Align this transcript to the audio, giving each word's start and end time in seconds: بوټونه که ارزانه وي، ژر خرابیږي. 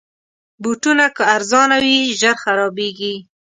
بوټونه 0.61 1.05
که 1.15 1.23
ارزانه 1.35 1.77
وي، 1.83 1.97
ژر 2.19 2.35
خرابیږي. 2.43 3.13